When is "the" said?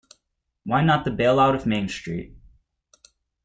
1.05-1.11